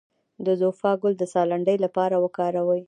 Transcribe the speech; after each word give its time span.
د 0.45 0.47
زوفا 0.61 0.91
ګل 1.01 1.13
د 1.17 1.23
ساه 1.33 1.47
لنډۍ 1.51 1.77
لپاره 1.85 2.15
وکاروئ 2.23 2.79